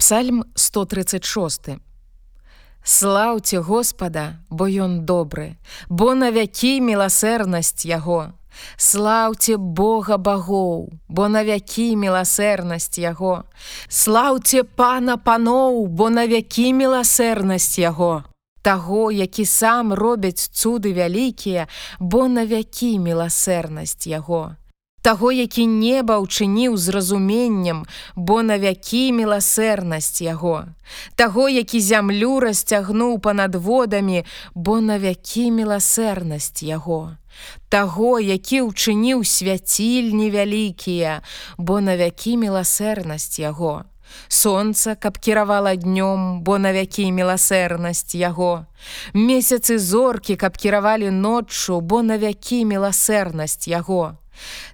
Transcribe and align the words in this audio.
Псальм 0.00 0.44
136. 0.54 1.78
Слаўце 2.82 3.58
Господа, 3.60 4.40
бо 4.48 4.64
ён 4.64 5.04
добры, 5.04 5.60
бо 5.90 6.14
на 6.14 6.30
вякі 6.32 6.80
міласэрнасць 6.80 7.84
яго. 7.84 8.32
Слаўце 8.80 9.58
Бога 9.58 10.16
багоў, 10.16 10.88
бо 11.08 11.28
на 11.28 11.44
вякі 11.44 12.00
міласэрнасць 12.00 12.96
яго. 12.96 13.44
Слаўце 13.88 14.64
пана 14.64 15.18
паноў, 15.20 15.84
бо 15.86 16.08
на 16.08 16.24
вякі 16.24 16.72
міласэрнасць 16.72 17.76
яго. 17.76 18.24
Таго, 18.62 19.12
які 19.12 19.44
сам 19.44 19.92
робяць 19.92 20.48
цуды 20.48 20.96
вялікія, 20.96 21.68
бо 22.00 22.24
на 22.24 22.48
вякі 22.48 22.96
міласэрнасць 23.04 24.08
яго 24.08 24.56
таго, 25.02 25.32
які 25.32 25.66
неба 25.66 26.20
ўчыніў 26.20 26.76
з 26.76 26.88
разуменнем, 26.92 27.84
бо 28.16 28.42
на 28.42 28.58
вякі 28.60 29.12
міласэрнасць 29.16 30.20
яго, 30.20 30.68
таго, 31.16 31.48
які 31.48 31.80
зямлю 31.80 32.40
расцягнуў 32.40 33.18
па-над 33.20 33.56
водамі, 33.56 34.24
бо 34.54 34.80
на 34.80 34.98
вякі 34.98 35.50
міласэрнасць 35.56 36.62
яго, 36.62 37.16
таго, 37.68 38.20
які 38.20 38.68
ўчыніў 38.68 39.24
свяцільні 39.24 40.30
вялікія, 40.30 41.22
бо 41.56 41.80
на 41.80 41.96
вякі 41.96 42.36
міласэрнасць 42.36 43.40
яго. 43.40 43.84
Сонца, 44.26 44.98
каб 44.98 45.18
кіравала 45.22 45.78
днём, 45.78 46.42
бо 46.42 46.58
на 46.58 46.74
вякі 46.74 47.14
міласэрнасць 47.14 48.18
яго. 48.18 48.66
Месяцы 49.14 49.78
зоркі, 49.78 50.34
каб 50.34 50.58
кіравалі 50.58 51.14
ноччу, 51.14 51.78
бо 51.80 52.02
на 52.02 52.18
вякі 52.18 52.66
міласэрнасць 52.66 53.70
яго 53.70 54.19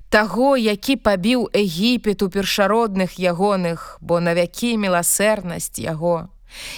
таго, 0.08 0.56
які 0.56 0.96
пабіў 0.96 1.50
Егіпет 1.52 2.22
у 2.22 2.28
першародных 2.30 3.18
ягоных, 3.18 3.98
бо 4.00 4.20
на 4.20 4.34
вякі 4.34 4.76
міласэрнасць 4.78 5.78
яго. 5.78 6.28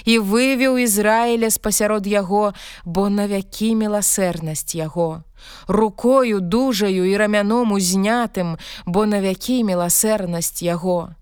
І 0.04 0.18
вывеў 0.18 0.78
Ізраіля 0.82 1.50
з-пасярод 1.50 2.06
яго, 2.06 2.52
бо 2.84 3.08
на 3.08 3.28
вякі 3.28 3.74
міласэрнасць 3.74 4.74
яго. 4.74 5.22
Рукою 5.68 6.40
дужаю 6.40 7.04
і 7.04 7.16
рамяном 7.16 7.72
узнятым, 7.72 8.58
бо 8.86 9.06
на 9.06 9.20
вякі 9.20 9.62
міласэрнасць 9.64 10.62
яго. 10.62 11.14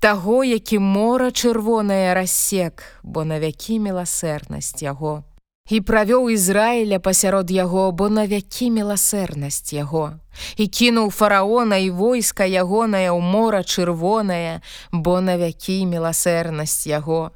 Таго, 0.00 0.44
які 0.44 0.78
мора 0.78 1.30
чырвонае 1.30 2.14
рассек, 2.14 2.82
бо 3.02 3.24
на 3.24 3.38
вякі 3.38 3.78
міласэрнасць 3.78 4.82
яго 4.82 5.22
і 5.70 5.80
правёў 5.80 6.30
Ізраіля 6.34 6.98
пасярод 6.98 7.50
яго, 7.50 7.92
бо 7.92 8.08
на 8.08 8.26
вякі 8.26 8.70
міласэрнасць 8.74 9.72
яго. 9.72 10.18
І 10.56 10.66
кінуў 10.66 11.10
фараона 11.10 11.78
і 11.78 11.90
войска 11.90 12.44
ягонае 12.44 13.14
ў 13.14 13.20
мора 13.22 13.62
чырвонае, 13.62 14.60
бо 14.90 15.20
на 15.20 15.38
вякі 15.38 15.86
міласэрнасць 15.86 16.90
яго. 16.90 17.30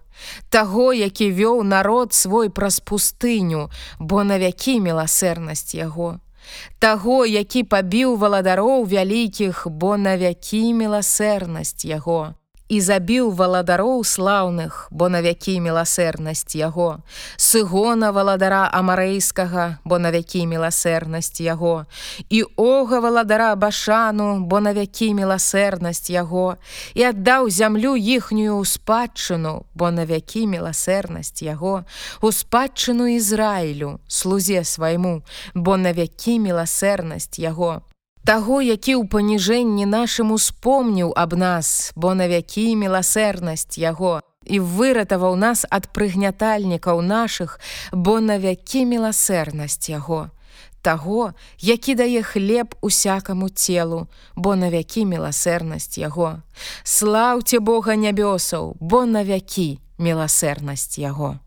Таго, 0.51 0.93
які 0.93 1.31
вёў 1.31 1.63
народ 1.63 2.13
свой 2.13 2.51
праз 2.51 2.81
пустыню, 2.81 3.71
бо 3.99 4.25
на 4.25 4.39
вякі 4.39 4.81
міласэрнасць 4.83 5.75
яго. 5.79 6.19
Таго, 6.79 7.25
які 7.27 7.63
пабіў 7.63 8.17
валадароў 8.17 8.85
вялікіх, 8.85 9.67
бо 9.71 9.97
на 9.97 10.19
вякі 10.19 10.75
міласэрнасць 10.75 11.87
яго 11.87 12.35
і 12.69 12.81
забіў 12.81 13.31
валадароў 13.37 14.05
слаўных, 14.05 14.89
бо 14.91 15.09
на 15.13 15.21
вякі 15.21 15.61
міласэрнасць 15.61 16.57
яго, 16.57 17.05
сыгона 17.37 18.09
валадара 18.13 18.65
амарэйскага, 18.73 19.85
бо 19.85 19.99
на 20.01 20.09
вякі 20.09 20.47
міласэрнасць 20.49 21.45
яго, 21.45 21.85
і 22.31 22.45
ога 22.57 23.01
валадара 23.05 23.53
башану, 23.57 24.41
бо 24.49 24.61
на 24.65 24.73
вякі 24.73 25.13
міласэрнасць 25.13 26.09
яго, 26.09 26.57
і 26.97 27.05
аддаў 27.13 27.53
зямлю 27.53 27.97
іхнюю 28.01 28.65
спадчыну, 28.65 29.69
бо 29.75 29.93
на 29.93 30.09
вякі 30.09 30.49
міласэрнасць 30.49 31.45
яго, 31.45 31.85
у 32.25 32.33
спадчыну 32.33 33.13
Ізраілю, 33.13 34.01
слузе 34.09 34.65
свайму, 34.65 35.21
бо 35.55 35.77
на 35.77 35.93
вякі 35.93 36.41
міласэрнасць 36.41 37.37
яго 37.37 37.85
таго, 38.25 38.61
які 38.65 38.97
ў 38.97 39.05
паніжэнні 39.07 39.85
нашым 39.85 40.33
успомніў 40.33 41.13
аб 41.17 41.37
нас, 41.37 41.93
бо 41.95 42.15
на 42.17 42.27
вякі 42.29 42.73
міласэрнасць 42.81 43.77
яго 43.79 44.21
і 44.45 44.61
выратаваў 44.61 45.37
нас 45.37 45.65
ад 45.71 45.89
прыгнятальнікаў 45.93 47.01
нашых, 47.01 47.61
бо 47.93 48.21
на 48.21 48.37
вякі 48.41 48.85
міласэрнасць 48.89 49.89
яго. 49.89 50.29
Таго, 50.85 51.33
які 51.61 51.95
дае 51.97 52.21
хлеб 52.23 52.77
усякаму 52.85 53.49
целу, 53.49 54.07
бо 54.37 54.57
на 54.57 54.69
вякі 54.69 55.09
міласэрнасць 55.09 55.97
яго. 55.97 56.45
Слаўце 56.85 57.61
Бога 57.61 57.97
нябёсаў, 57.97 58.77
бо 58.81 59.05
на 59.09 59.25
вякі 59.25 59.81
міласэрнасць 59.97 61.01
яго. 61.01 61.41